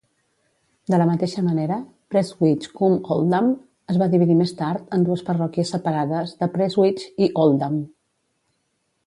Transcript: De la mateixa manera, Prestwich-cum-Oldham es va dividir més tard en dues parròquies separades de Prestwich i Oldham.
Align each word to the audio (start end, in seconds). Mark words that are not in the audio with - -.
De 0.91 0.99
la 1.01 1.05
mateixa 1.09 1.43
manera, 1.49 1.75
Prestwich-cum-Oldham 2.13 3.51
es 3.93 4.01
va 4.05 4.09
dividir 4.15 4.39
més 4.41 4.55
tard 4.63 4.97
en 4.99 5.07
dues 5.11 5.25
parròquies 5.29 5.75
separades 5.77 6.35
de 6.43 6.51
Prestwich 6.57 7.07
i 7.27 7.31
Oldham. 7.47 7.79